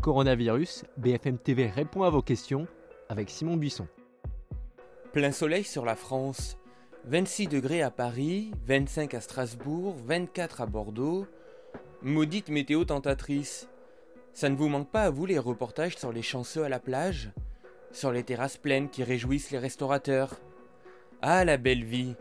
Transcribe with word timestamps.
Coronavirus, 0.00 0.84
BFM 0.96 1.36
TV 1.36 1.66
répond 1.66 2.04
à 2.04 2.10
vos 2.10 2.22
questions 2.22 2.66
avec 3.10 3.28
Simon 3.28 3.58
Buisson. 3.58 3.86
Plein 5.12 5.30
soleil 5.30 5.62
sur 5.62 5.84
la 5.84 5.94
France. 5.94 6.56
26 7.04 7.48
degrés 7.48 7.82
à 7.82 7.90
Paris, 7.90 8.50
25 8.66 9.12
à 9.12 9.20
Strasbourg, 9.20 9.94
24 10.06 10.62
à 10.62 10.66
Bordeaux. 10.66 11.26
Maudite 12.00 12.48
météo 12.48 12.84
tentatrice. 12.84 13.68
Ça 14.32 14.48
ne 14.48 14.56
vous 14.56 14.68
manque 14.68 14.90
pas 14.90 15.02
à 15.02 15.10
vous 15.10 15.26
les 15.26 15.38
reportages 15.38 15.98
sur 15.98 16.12
les 16.12 16.22
chanceux 16.22 16.64
à 16.64 16.70
la 16.70 16.78
plage? 16.78 17.30
Sur 17.92 18.10
les 18.10 18.22
terrasses 18.22 18.56
pleines 18.56 18.88
qui 18.88 19.04
réjouissent 19.04 19.50
les 19.50 19.58
restaurateurs 19.58 20.40
Ah 21.20 21.44
la 21.44 21.58
belle 21.58 21.84
vie 21.84 22.14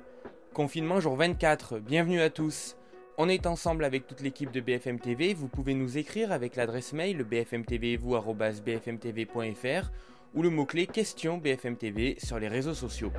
Confinement 0.54 1.00
jour 1.00 1.16
24, 1.16 1.80
bienvenue 1.80 2.20
à 2.20 2.30
tous 2.30 2.76
on 3.22 3.28
est 3.28 3.48
ensemble 3.48 3.84
avec 3.84 4.08
toute 4.08 4.22
l'équipe 4.22 4.50
de 4.50 4.62
BFM 4.62 4.98
TV. 4.98 5.34
Vous 5.34 5.50
pouvez 5.50 5.74
nous 5.74 5.98
écrire 5.98 6.32
avec 6.32 6.56
l'adresse 6.56 6.94
mail 6.94 7.26
bfmtvvous.bfmtv.fr 7.26 9.92
ou 10.34 10.42
le 10.42 10.50
mot-clé 10.50 10.88
question 10.88 11.38
BFM 11.38 11.76
TV 11.76 12.16
sur 12.18 12.40
les 12.40 12.48
réseaux 12.48 12.74
sociaux. 12.74 13.12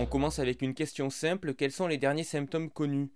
On 0.00 0.06
commence 0.06 0.38
avec 0.38 0.62
une 0.62 0.72
question 0.72 1.10
simple. 1.10 1.52
Quels 1.52 1.70
sont 1.70 1.86
les 1.86 1.98
derniers 1.98 2.24
symptômes 2.24 2.70
connus? 2.70 3.10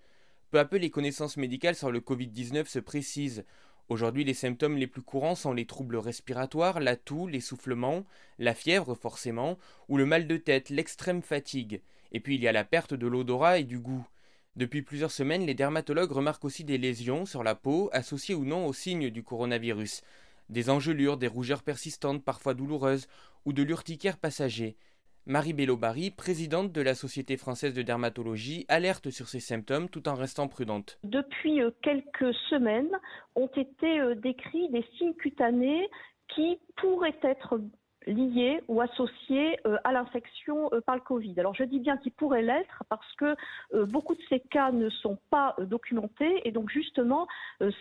Peu 0.50 0.58
à 0.58 0.66
peu, 0.66 0.76
les 0.76 0.90
connaissances 0.90 1.38
médicales 1.38 1.76
sur 1.76 1.90
le 1.90 2.00
Covid-19 2.00 2.66
se 2.66 2.80
précisent. 2.80 3.46
Aujourd'hui, 3.88 4.24
les 4.24 4.34
symptômes 4.34 4.76
les 4.76 4.86
plus 4.86 5.00
courants 5.00 5.36
sont 5.36 5.54
les 5.54 5.64
troubles 5.64 5.96
respiratoires, 5.96 6.80
la 6.80 6.96
toux, 6.96 7.28
l'essoufflement, 7.28 8.04
la 8.38 8.52
fièvre 8.52 8.94
forcément, 8.94 9.56
ou 9.88 9.96
le 9.96 10.04
mal 10.04 10.26
de 10.26 10.36
tête, 10.36 10.68
l'extrême 10.68 11.22
fatigue. 11.22 11.80
Et 12.12 12.20
puis 12.20 12.36
il 12.36 12.42
y 12.42 12.48
a 12.48 12.52
la 12.52 12.64
perte 12.64 12.94
de 12.94 13.06
l'odorat 13.06 13.58
et 13.58 13.64
du 13.64 13.78
goût. 13.78 14.06
Depuis 14.54 14.82
plusieurs 14.82 15.10
semaines, 15.10 15.46
les 15.46 15.54
dermatologues 15.54 16.12
remarquent 16.12 16.44
aussi 16.44 16.62
des 16.62 16.78
lésions 16.78 17.24
sur 17.24 17.42
la 17.42 17.54
peau 17.54 17.88
associées 17.92 18.34
ou 18.34 18.44
non 18.44 18.66
aux 18.66 18.74
signes 18.74 19.10
du 19.10 19.22
coronavirus. 19.22 20.02
Des 20.50 20.68
engelures, 20.68 21.16
des 21.16 21.26
rougeurs 21.26 21.62
persistantes, 21.62 22.22
parfois 22.22 22.52
douloureuses, 22.52 23.08
ou 23.46 23.54
de 23.54 23.62
l'urticaire 23.62 24.18
passager. 24.18 24.76
Marie 25.24 25.52
Bellobari, 25.52 26.10
présidente 26.10 26.72
de 26.72 26.82
la 26.82 26.94
Société 26.94 27.36
française 27.36 27.74
de 27.74 27.82
dermatologie, 27.82 28.66
alerte 28.68 29.10
sur 29.10 29.28
ces 29.28 29.40
symptômes 29.40 29.88
tout 29.88 30.08
en 30.08 30.14
restant 30.14 30.48
prudente. 30.48 30.98
Depuis 31.04 31.62
euh, 31.62 31.70
quelques 31.80 32.34
semaines, 32.50 32.90
ont 33.36 33.50
été 33.56 34.00
euh, 34.00 34.16
décrits 34.16 34.68
des 34.70 34.84
signes 34.98 35.14
cutanés 35.14 35.88
qui 36.34 36.58
pourraient 36.76 37.18
être 37.22 37.60
liés 38.06 38.60
ou 38.68 38.80
associés 38.80 39.58
euh, 39.66 39.76
à 39.84 39.92
l'infection 39.92 40.68
euh, 40.72 40.80
par 40.80 40.94
le 40.94 41.00
Covid. 41.00 41.34
Alors 41.38 41.54
je 41.54 41.64
dis 41.64 41.80
bien 41.80 41.96
qu'ils 41.96 42.12
pourraient 42.12 42.42
l'être 42.42 42.84
parce 42.88 43.12
que 43.14 43.36
euh, 43.74 43.86
beaucoup 43.86 44.14
de 44.14 44.20
ces 44.28 44.40
cas 44.40 44.72
ne 44.72 44.88
sont 44.88 45.18
pas 45.30 45.54
documentés 45.60 46.46
et 46.46 46.52
donc 46.52 46.70
justement 46.70 47.26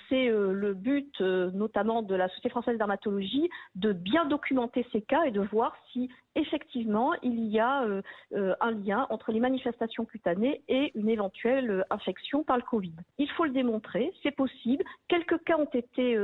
c'est 0.09 0.27
le 0.29 0.73
but 0.73 1.19
notamment 1.21 2.01
de 2.01 2.15
la 2.15 2.27
Société 2.29 2.49
française 2.49 2.73
de 2.73 2.77
dermatologie 2.77 3.49
de 3.75 3.93
bien 3.93 4.25
documenter 4.25 4.85
ces 4.91 5.01
cas 5.01 5.23
et 5.23 5.31
de 5.31 5.41
voir 5.41 5.75
si 5.91 6.09
effectivement, 6.35 7.13
il 7.23 7.45
y 7.47 7.59
a 7.59 7.83
euh, 7.83 8.01
euh, 8.33 8.53
un 8.61 8.71
lien 8.71 9.05
entre 9.09 9.31
les 9.31 9.39
manifestations 9.39 10.05
cutanées 10.05 10.61
et 10.67 10.91
une 10.95 11.09
éventuelle 11.09 11.69
euh, 11.69 11.83
infection 11.89 12.43
par 12.43 12.57
le 12.57 12.63
Covid. 12.63 12.93
Il 13.17 13.29
faut 13.31 13.45
le 13.45 13.51
démontrer, 13.51 14.11
c'est 14.23 14.31
possible. 14.31 14.83
Quelques 15.07 15.43
cas 15.43 15.57
ont 15.57 15.69
été 15.73 16.17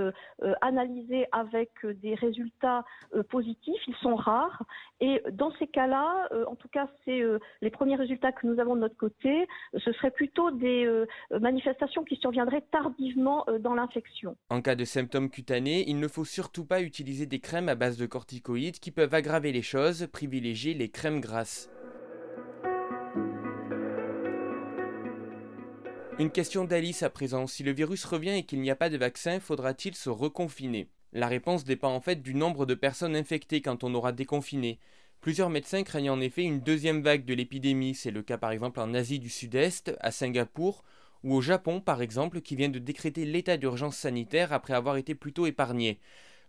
analysés 0.62 1.26
avec 1.32 1.70
des 1.84 2.16
résultats 2.16 2.86
positifs, 3.30 3.82
ils 3.88 3.96
sont 3.96 4.16
rares. 4.16 4.64
Et 5.02 5.22
dans 5.32 5.52
ces 5.60 5.68
cas-là, 5.68 6.30
en 6.48 6.56
tout 6.56 6.68
cas, 6.70 6.88
c'est 7.04 7.22
les 7.62 7.70
premiers 7.70 7.96
résultats 7.96 8.32
que 8.32 8.48
nous 8.48 8.60
avons 8.60 8.76
de 8.76 8.82
notre 8.82 8.98
côté, 8.98 9.48
ce 9.78 9.92
serait 9.94 10.12
plutôt 10.12 10.52
des 10.52 11.06
manifestations 11.32 12.04
qui 12.04 12.16
surviendraient 12.16 12.64
tardivement 12.72 13.46
dans 13.60 13.74
l'infection. 13.74 14.36
En 14.50 14.62
cas 14.62 14.76
de 14.76 14.86
symptômes 14.86 15.30
cutanés, 15.30 15.84
il 15.88 16.00
ne 16.00 16.08
faut 16.08 16.26
surtout 16.26 16.66
pas 16.66 16.82
utiliser 16.82 17.26
des 17.26 17.40
crèmes 17.40 17.70
à 17.70 17.76
base 17.76 17.98
de 17.98 18.06
corticoïdes 18.06 18.80
qui 18.80 18.92
peuvent 18.92 19.14
aggraver 19.14 19.52
les 19.52 19.62
choses 19.62 19.97
privilégier 20.06 20.74
les 20.74 20.90
crèmes 20.90 21.20
grasses. 21.20 21.70
Une 26.20 26.32
question 26.32 26.66
d'Alice 26.66 27.04
à 27.04 27.12
présent. 27.12 27.46
Si 27.46 27.62
le 27.64 27.72
virus 27.72 28.04
revient 28.04 28.32
et 28.32 28.44
qu'il 28.44 28.60
n'y 28.60 28.72
a 28.72 28.76
pas 28.76 28.90
de 28.90 28.98
vaccin, 28.98 29.40
faudra-t-il 29.40 29.94
se 29.94 30.10
reconfiner? 30.10 30.88
La 31.14 31.28
réponse 31.28 31.64
dépend 31.64 31.94
en 31.94 32.02
fait 32.02 32.24
du 32.24 32.34
nombre 32.34 32.66
de 32.66 32.74
personnes 32.74 33.16
infectées 33.16 33.62
quand 33.62 33.84
on 33.84 33.94
aura 33.94 34.12
déconfiné. 34.12 34.80
Plusieurs 35.22 35.50
médecins 35.50 35.84
craignent 35.84 36.10
en 36.10 36.20
effet 36.20 36.44
une 36.44 36.60
deuxième 36.60 37.02
vague 37.02 37.26
de 37.26 37.34
l'épidémie. 37.34 37.94
C'est 37.94 38.12
le 38.12 38.24
cas 38.24 38.38
par 38.38 38.52
exemple 38.52 38.80
en 38.80 38.94
Asie 38.94 39.20
du 39.20 39.30
Sud-Est, 39.30 39.96
à 40.00 40.12
Singapour, 40.12 40.84
ou 41.24 41.36
au 41.36 41.42
Japon 41.42 41.82
par 41.82 42.02
exemple, 42.02 42.42
qui 42.42 42.56
vient 42.56 42.70
de 42.70 42.80
décréter 42.80 43.26
l'état 43.26 43.58
d'urgence 43.58 43.98
sanitaire 43.98 44.54
après 44.54 44.74
avoir 44.74 44.98
été 44.98 45.14
plutôt 45.16 45.46
épargné. 45.46 46.00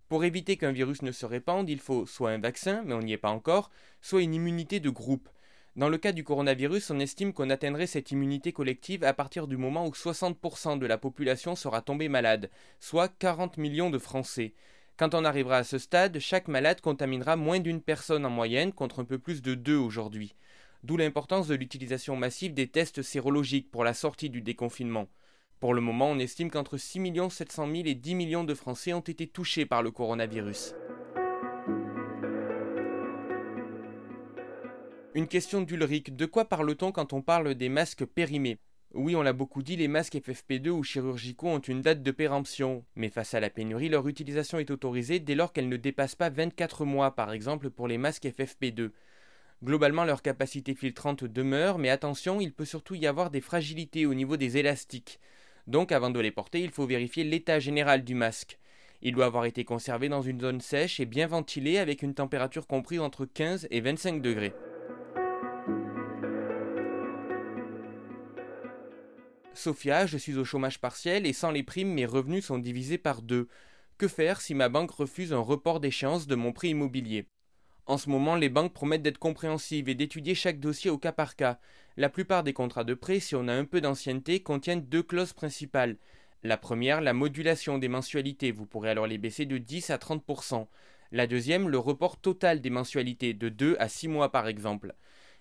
Pour 0.09 0.23
éviter 0.23 0.57
qu'un 0.57 0.71
virus 0.71 1.03
ne 1.03 1.11
se 1.11 1.27
répande, 1.27 1.69
il 1.69 1.79
faut 1.79 2.07
soit 2.07 2.31
un 2.31 2.39
vaccin, 2.39 2.81
mais 2.83 2.95
on 2.95 3.01
n'y 3.03 3.13
est 3.13 3.17
pas 3.17 3.29
encore, 3.29 3.69
soit 4.01 4.23
une 4.23 4.33
immunité 4.33 4.79
de 4.79 4.89
groupe. 4.89 5.29
Dans 5.75 5.87
le 5.87 5.99
cas 5.99 6.13
du 6.13 6.23
coronavirus, 6.23 6.89
on 6.89 6.99
estime 6.99 7.31
qu'on 7.31 7.51
atteindrait 7.51 7.85
cette 7.85 8.09
immunité 8.09 8.51
collective 8.51 9.03
à 9.03 9.13
partir 9.13 9.45
du 9.45 9.55
moment 9.55 9.85
où 9.85 9.91
60% 9.91 10.79
de 10.79 10.87
la 10.87 10.97
population 10.97 11.55
sera 11.55 11.83
tombée 11.83 12.09
malade, 12.09 12.49
soit 12.79 13.07
40 13.19 13.57
millions 13.57 13.91
de 13.91 13.99
Français. 13.99 14.55
Quand 14.97 15.13
on 15.13 15.23
arrivera 15.23 15.57
à 15.57 15.63
ce 15.63 15.77
stade, 15.77 16.17
chaque 16.17 16.47
malade 16.47 16.81
contaminera 16.81 17.35
moins 17.35 17.59
d'une 17.59 17.79
personne 17.79 18.25
en 18.25 18.31
moyenne 18.31 18.73
contre 18.73 19.01
un 19.01 19.05
peu 19.05 19.19
plus 19.19 19.43
de 19.43 19.53
deux 19.53 19.77
aujourd'hui. 19.77 20.33
D'où 20.83 20.97
l'importance 20.97 21.47
de 21.47 21.55
l'utilisation 21.55 22.15
massive 22.15 22.55
des 22.55 22.67
tests 22.67 23.03
sérologiques 23.03 23.69
pour 23.69 23.83
la 23.83 23.93
sortie 23.93 24.31
du 24.31 24.41
déconfinement. 24.41 25.07
Pour 25.59 25.73
le 25.73 25.81
moment, 25.81 26.11
on 26.11 26.19
estime 26.19 26.49
qu'entre 26.49 26.77
6 26.77 27.01
700 27.29 27.67
000 27.67 27.75
et 27.85 27.95
10 27.95 28.15
millions 28.15 28.43
de 28.45 28.53
Français 28.53 28.93
ont 28.93 29.01
été 29.01 29.27
touchés 29.27 29.65
par 29.65 29.83
le 29.83 29.91
coronavirus. 29.91 30.73
Une 35.15 35.27
question 35.27 35.59
d'Ulrich. 35.59 36.15
De 36.15 36.25
quoi 36.25 36.45
parle-t-on 36.45 36.93
quand 36.93 37.11
on 37.11 37.21
parle 37.21 37.55
des 37.55 37.67
masques 37.67 38.05
périmés? 38.05 38.57
Oui, 38.93 39.17
on 39.17 39.21
l'a 39.21 39.33
beaucoup 39.33 39.61
dit, 39.61 39.75
les 39.75 39.89
masques 39.89 40.15
FFP2 40.15 40.69
ou 40.69 40.81
chirurgicaux 40.81 41.49
ont 41.49 41.59
une 41.59 41.81
date 41.81 42.03
de 42.03 42.11
péremption. 42.11 42.85
Mais 42.95 43.09
face 43.09 43.33
à 43.33 43.41
la 43.41 43.49
pénurie, 43.49 43.89
leur 43.89 44.07
utilisation 44.07 44.59
est 44.59 44.71
autorisée 44.71 45.19
dès 45.19 45.35
lors 45.35 45.51
qu'elle 45.51 45.67
ne 45.67 45.75
dépasse 45.75 46.15
pas 46.15 46.29
24 46.29 46.85
mois, 46.85 47.15
par 47.15 47.33
exemple 47.33 47.69
pour 47.69 47.89
les 47.89 47.97
masques 47.97 48.25
FFP2. 48.25 48.91
Globalement, 49.61 50.05
leur 50.05 50.21
capacité 50.21 50.73
filtrante 50.73 51.25
demeure, 51.25 51.79
mais 51.79 51.89
attention, 51.89 52.39
il 52.39 52.53
peut 52.53 52.63
surtout 52.63 52.95
y 52.95 53.05
avoir 53.05 53.29
des 53.29 53.41
fragilités 53.41 54.05
au 54.05 54.13
niveau 54.13 54.37
des 54.37 54.55
élastiques. 54.55 55.19
Donc 55.69 55.91
avant 55.91 56.09
de 56.09 56.19
les 56.19 56.31
porter, 56.31 56.61
il 56.61 56.71
faut 56.71 56.87
vérifier 56.87 57.23
l'état 57.23 57.59
général 57.59 58.03
du 58.03 58.15
masque. 58.15 58.57
Il 59.03 59.13
doit 59.13 59.27
avoir 59.27 59.45
été 59.45 59.65
conservé 59.65 60.09
dans 60.09 60.23
une 60.23 60.41
zone 60.41 60.61
sèche 60.61 60.99
et 60.99 61.05
bien 61.05 61.27
ventilé 61.27 61.77
avec 61.77 62.01
une 62.01 62.15
température 62.15 62.65
comprise 62.65 62.99
entre 62.99 63.25
15 63.25 63.67
et 63.69 63.79
25 63.79 64.19
degrés. 64.19 64.55
Sophia, 69.53 70.07
je 70.07 70.17
suis 70.17 70.39
au 70.39 70.43
chômage 70.43 70.81
partiel 70.81 71.27
et 71.27 71.33
sans 71.33 71.51
les 71.51 71.61
primes, 71.61 71.93
mes 71.93 72.07
revenus 72.07 72.45
sont 72.45 72.57
divisés 72.57 72.97
par 72.97 73.21
deux. 73.21 73.47
Que 73.99 74.07
faire 74.07 74.41
si 74.41 74.55
ma 74.55 74.69
banque 74.69 74.89
refuse 74.89 75.33
un 75.33 75.39
report 75.39 75.79
d'échéance 75.79 76.25
de 76.25 76.33
mon 76.33 76.51
prêt 76.51 76.69
immobilier? 76.69 77.27
En 77.89 77.97
ce 77.97 78.07
moment, 78.07 78.35
les 78.35 78.49
banques 78.49 78.71
promettent 78.71 79.01
d'être 79.01 79.17
compréhensives 79.17 79.89
et 79.89 79.95
d'étudier 79.95 80.35
chaque 80.35 80.59
dossier 80.59 80.91
au 80.91 80.99
cas 80.99 81.11
par 81.11 81.35
cas. 81.35 81.59
La 81.97 82.07
plupart 82.07 82.43
des 82.43 82.53
contrats 82.53 82.83
de 82.83 82.93
prêt, 82.93 83.19
si 83.19 83.33
on 83.35 83.47
a 83.47 83.53
un 83.53 83.65
peu 83.65 83.81
d'ancienneté, 83.81 84.41
contiennent 84.43 84.85
deux 84.85 85.01
clauses 85.01 85.33
principales. 85.33 85.97
La 86.43 86.55
première, 86.55 87.01
la 87.01 87.13
modulation 87.13 87.79
des 87.79 87.87
mensualités, 87.87 88.51
vous 88.51 88.67
pourrez 88.67 88.91
alors 88.91 89.07
les 89.07 89.17
baisser 89.17 89.47
de 89.47 89.57
10 89.57 89.89
à 89.89 89.97
30%. 89.97 90.67
La 91.11 91.25
deuxième, 91.25 91.67
le 91.67 91.79
report 91.79 92.17
total 92.17 92.61
des 92.61 92.69
mensualités, 92.69 93.33
de 93.33 93.49
2 93.49 93.75
à 93.79 93.89
6 93.89 94.07
mois 94.07 94.31
par 94.31 94.47
exemple. 94.47 94.93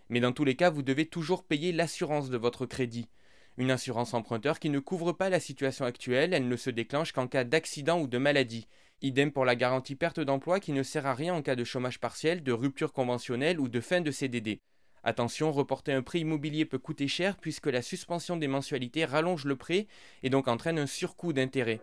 Mais 0.09 0.21
dans 0.21 0.33
tous 0.33 0.45
les 0.45 0.57
cas, 0.57 0.71
vous 0.71 0.83
devez 0.83 1.05
toujours 1.05 1.45
payer 1.45 1.71
l'assurance 1.73 2.31
de 2.31 2.39
votre 2.39 2.65
crédit. 2.65 3.11
Une 3.59 3.71
assurance 3.71 4.15
emprunteur 4.15 4.59
qui 4.59 4.71
ne 4.71 4.79
couvre 4.79 5.13
pas 5.13 5.29
la 5.29 5.39
situation 5.39 5.85
actuelle, 5.85 6.33
elle 6.33 6.49
ne 6.49 6.57
se 6.57 6.71
déclenche 6.71 7.13
qu'en 7.13 7.29
cas 7.29 7.45
d'accident 7.45 8.01
ou 8.01 8.07
de 8.07 8.17
maladie. 8.17 8.69
Idem 9.01 9.31
pour 9.31 9.45
la 9.45 9.55
garantie 9.55 9.95
perte 9.95 10.19
d'emploi 10.19 10.59
qui 10.59 10.73
ne 10.73 10.83
sert 10.83 11.07
à 11.07 11.15
rien 11.15 11.33
en 11.33 11.41
cas 11.41 11.55
de 11.55 11.63
chômage 11.63 12.01
partiel, 12.01 12.43
de 12.43 12.51
rupture 12.51 12.93
conventionnelle 12.93 13.61
ou 13.61 13.69
de 13.69 13.81
fin 13.81 14.01
de 14.01 14.11
CDD. 14.11 14.59
Attention, 15.05 15.53
reporter 15.53 15.93
un 15.93 16.03
prêt 16.03 16.19
immobilier 16.19 16.65
peut 16.65 16.81
coûter 16.81 17.07
cher 17.07 17.37
puisque 17.37 17.69
la 17.69 17.81
suspension 17.81 18.37
des 18.37 18.49
mensualités 18.49 19.05
rallonge 19.05 19.45
le 19.45 19.55
prêt 19.55 19.87
et 20.25 20.31
donc 20.31 20.49
entraîne 20.49 20.81
un 20.81 20.89
surcoût 20.89 21.33
d'intérêt. 21.33 21.81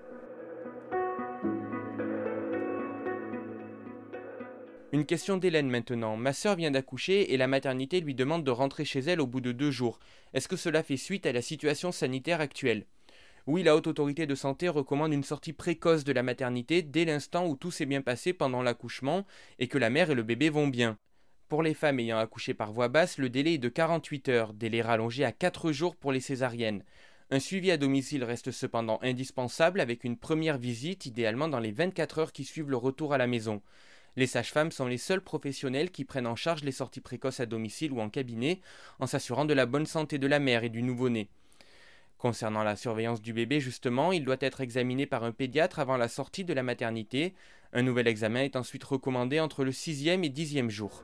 Une 4.91 5.06
question 5.06 5.38
d'Hélène 5.38 5.69
maintenant. 5.69 6.17
Ma 6.17 6.33
sœur 6.33 6.57
vient 6.57 6.71
d'accoucher 6.71 7.33
et 7.33 7.38
la 7.38 7.47
maternité 7.47 8.01
lui 8.01 8.13
demande 8.13 8.44
de 8.44 8.51
rentrer 8.51 8.83
chez 8.83 9.00
elle 9.00 9.21
au 9.21 9.27
bout 9.27 9.41
de 9.41 9.53
deux 9.53 9.71
jours. 9.71 10.00
Est-ce 10.33 10.50
que 10.50 10.57
cela 10.57 10.83
fait 10.83 10.97
suite 10.97 11.25
à 11.25 11.31
la 11.31 11.41
situation 11.41 11.94
sanitaire 11.94 12.41
actuelle? 12.41 12.85
Oui, 13.47 13.62
la 13.62 13.75
Haute 13.75 13.86
Autorité 13.86 14.25
de 14.25 14.33
Santé 14.33 14.69
recommande 14.69 15.13
une 15.13 15.24
sortie 15.24 15.53
précoce 15.53 16.03
de 16.03 16.12
la 16.12 16.24
maternité 16.24 16.81
dès 16.81 17.06
l'instant 17.06 17.45
où 17.45 17.56
tout 17.56 17.69
s'est 17.69 17.86
bien 17.86 18.01
passé 18.01 18.33
pendant 18.33 18.63
l'accouchement 18.63 19.24
et 19.59 19.68
que 19.68 19.77
la 19.77 19.92
mère 19.92 20.09
et 20.09 20.15
le 20.15 20.24
bébé 20.24 20.50
vont 20.50 20.68
bien. 20.68 20.97
Pour 21.47 21.62
les 21.62 21.75
femmes 21.75 22.00
ayant 22.00 22.18
accouché 22.18 22.56
par 22.56 22.74
voie 22.74 22.88
basse, 22.88 23.19
le 23.19 23.30
délai 23.30 23.53
est 23.53 23.59
de 23.59 23.69
48 23.69 24.30
heures, 24.30 24.53
délai 24.53 24.81
rallongé 24.81 25.24
à 25.24 25.31
4 25.31 25.71
jours 25.71 25.95
pour 25.95 26.12
les 26.12 26.21
césariennes. 26.21 26.83
Un 27.30 27.39
suivi 27.39 27.69
à 27.69 27.77
domicile 27.77 28.24
reste 28.24 28.50
cependant 28.50 28.97
indispensable 29.03 29.80
avec 29.80 30.06
une 30.06 30.18
première 30.18 30.57
visite 30.57 31.06
idéalement 31.06 31.48
dans 31.48 31.59
les 31.59 31.71
24 31.71 32.18
heures 32.18 32.31
qui 32.31 32.45
suivent 32.45 32.71
le 32.71 32.77
retour 32.77 33.13
à 33.13 33.19
la 33.19 33.27
maison. 33.27 33.62
Les 34.15 34.27
sages-femmes 34.27 34.71
sont 34.71 34.88
les 34.88 34.98
seuls 34.98 35.21
professionnels 35.21 35.91
qui 35.91 36.03
prennent 36.03 36.25
en 36.25 36.36
charge 36.36 36.63
les 36.63 36.71
sorties 36.71 37.00
précoces 37.00 37.41
à 37.41 37.45
domicile 37.45 37.91
ou 37.91 38.01
en 38.01 38.09
cabinet 38.09 38.59
en 38.98 39.06
s'assurant 39.06 39.45
de 39.45 39.53
la 39.53 39.68
bonne 39.68 39.86
santé 39.86 40.18
de 40.18 40.25
la 40.25 40.39
mère 40.39 40.63
et 40.63 40.69
du 40.69 40.81
nouveau-né. 40.81 41.30
Concernant 42.17 42.63
la 42.63 42.75
surveillance 42.75 43.21
du 43.21 43.33
bébé, 43.33 43.59
justement, 43.59 44.12
il 44.12 44.23
doit 44.23 44.38
être 44.39 44.62
examiné 44.62 45.06
par 45.06 45.23
un 45.23 45.31
pédiatre 45.31 45.79
avant 45.79 45.97
la 45.97 46.07
sortie 46.07 46.45
de 46.45 46.53
la 46.53 46.63
maternité. 46.63 47.33
Un 47.73 47.81
nouvel 47.81 48.07
examen 48.07 48.44
est 48.44 48.56
ensuite 48.56 48.83
recommandé 48.83 49.39
entre 49.39 49.63
le 49.63 49.71
sixième 49.71 50.23
et 50.23 50.29
dixième 50.29 50.69
jour. 50.69 51.03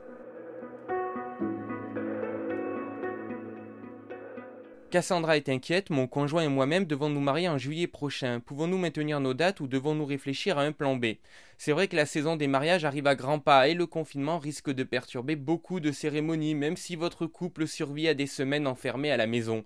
Cassandra 4.92 5.38
est 5.38 5.48
inquiète, 5.48 5.88
mon 5.88 6.06
conjoint 6.06 6.42
et 6.42 6.48
moi-même 6.48 6.84
devons 6.84 7.08
nous 7.08 7.20
marier 7.20 7.48
en 7.48 7.56
juillet 7.56 7.86
prochain. 7.86 8.40
Pouvons-nous 8.40 8.76
maintenir 8.76 9.20
nos 9.20 9.32
dates 9.32 9.60
ou 9.60 9.66
devons-nous 9.66 10.04
réfléchir 10.04 10.58
à 10.58 10.64
un 10.64 10.72
plan 10.72 10.96
B? 10.96 11.14
C'est 11.56 11.72
vrai 11.72 11.88
que 11.88 11.96
la 11.96 12.04
saison 12.04 12.36
des 12.36 12.46
mariages 12.46 12.84
arrive 12.84 13.06
à 13.06 13.14
grands 13.14 13.38
pas 13.38 13.68
et 13.68 13.74
le 13.74 13.86
confinement 13.86 14.38
risque 14.38 14.70
de 14.70 14.82
perturber 14.82 15.34
beaucoup 15.34 15.80
de 15.80 15.92
cérémonies, 15.92 16.54
même 16.54 16.76
si 16.76 16.94
votre 16.94 17.26
couple 17.26 17.66
survit 17.66 18.06
à 18.06 18.12
des 18.12 18.26
semaines 18.26 18.66
enfermées 18.66 19.10
à 19.10 19.16
la 19.16 19.26
maison. 19.26 19.64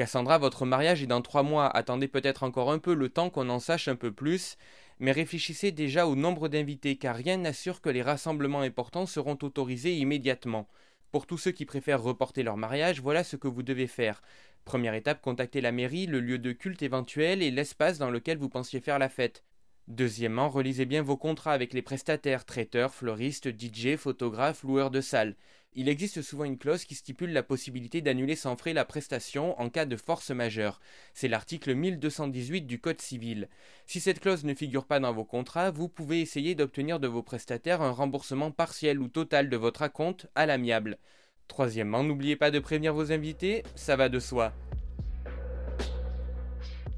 Cassandra, 0.00 0.38
votre 0.38 0.64
mariage 0.64 1.02
est 1.02 1.06
dans 1.06 1.20
trois 1.20 1.42
mois, 1.42 1.66
attendez 1.66 2.08
peut-être 2.08 2.42
encore 2.42 2.72
un 2.72 2.78
peu 2.78 2.94
le 2.94 3.10
temps 3.10 3.28
qu'on 3.28 3.50
en 3.50 3.60
sache 3.60 3.86
un 3.86 3.96
peu 3.96 4.10
plus, 4.10 4.56
mais 4.98 5.12
réfléchissez 5.12 5.72
déjà 5.72 6.06
au 6.06 6.16
nombre 6.16 6.48
d'invités, 6.48 6.96
car 6.96 7.14
rien 7.14 7.36
n'assure 7.36 7.82
que 7.82 7.90
les 7.90 8.00
rassemblements 8.00 8.62
importants 8.62 9.04
seront 9.04 9.36
autorisés 9.42 9.98
immédiatement. 9.98 10.68
Pour 11.12 11.26
tous 11.26 11.36
ceux 11.36 11.50
qui 11.50 11.66
préfèrent 11.66 12.02
reporter 12.02 12.42
leur 12.42 12.56
mariage, 12.56 13.02
voilà 13.02 13.24
ce 13.24 13.36
que 13.36 13.46
vous 13.46 13.62
devez 13.62 13.86
faire. 13.86 14.22
Première 14.64 14.94
étape, 14.94 15.20
contactez 15.20 15.60
la 15.60 15.70
mairie, 15.70 16.06
le 16.06 16.20
lieu 16.20 16.38
de 16.38 16.52
culte 16.52 16.80
éventuel 16.80 17.42
et 17.42 17.50
l'espace 17.50 17.98
dans 17.98 18.10
lequel 18.10 18.38
vous 18.38 18.48
pensiez 18.48 18.80
faire 18.80 18.98
la 18.98 19.10
fête. 19.10 19.44
Deuxièmement, 19.86 20.48
relisez 20.48 20.86
bien 20.86 21.02
vos 21.02 21.18
contrats 21.18 21.52
avec 21.52 21.74
les 21.74 21.82
prestataires, 21.82 22.46
traiteurs, 22.46 22.94
fleuristes, 22.94 23.50
DJ, 23.50 23.96
photographes, 23.96 24.62
loueurs 24.62 24.90
de 24.90 25.02
salles. 25.02 25.36
Il 25.72 25.88
existe 25.88 26.20
souvent 26.20 26.42
une 26.42 26.58
clause 26.58 26.84
qui 26.84 26.96
stipule 26.96 27.32
la 27.32 27.44
possibilité 27.44 28.00
d'annuler 28.00 28.34
sans 28.34 28.56
frais 28.56 28.72
la 28.72 28.84
prestation 28.84 29.58
en 29.60 29.70
cas 29.70 29.84
de 29.84 29.94
force 29.94 30.32
majeure. 30.32 30.80
C'est 31.14 31.28
l'article 31.28 31.76
1218 31.76 32.62
du 32.62 32.80
Code 32.80 33.00
civil. 33.00 33.48
Si 33.86 34.00
cette 34.00 34.18
clause 34.18 34.42
ne 34.42 34.52
figure 34.52 34.84
pas 34.84 34.98
dans 34.98 35.12
vos 35.12 35.24
contrats, 35.24 35.70
vous 35.70 35.88
pouvez 35.88 36.20
essayer 36.20 36.56
d'obtenir 36.56 36.98
de 36.98 37.06
vos 37.06 37.22
prestataires 37.22 37.82
un 37.82 37.92
remboursement 37.92 38.50
partiel 38.50 38.98
ou 38.98 39.06
total 39.06 39.48
de 39.48 39.56
votre 39.56 39.82
acompte 39.82 40.26
à 40.34 40.44
l'amiable. 40.44 40.98
Troisièmement, 41.46 42.02
n'oubliez 42.02 42.34
pas 42.34 42.50
de 42.50 42.58
prévenir 42.58 42.92
vos 42.92 43.12
invités, 43.12 43.62
ça 43.76 43.94
va 43.94 44.08
de 44.08 44.18
soi. 44.18 44.52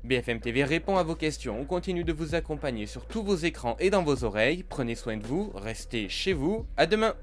BFM 0.03 0.41
TV 0.41 0.65
répond 0.65 0.97
à 0.97 1.03
vos 1.03 1.15
questions, 1.15 1.61
on 1.61 1.67
continue 1.67 2.05
de 2.05 2.13
vous 2.13 2.35
accompagner 2.35 2.87
sur 2.87 3.07
tous 3.07 3.23
vos 3.23 3.37
écrans 3.37 3.77
et 3.81 3.91
dans 3.91 4.03
vos 4.03 4.25
oreilles, 4.25 4.63
prenez 4.63 4.95
soin 4.95 5.19
de 5.19 5.27
vous, 5.27 5.53
restez 5.55 6.09
chez 6.09 6.33
vous, 6.33 6.67
à 6.79 6.87
demain 6.87 7.15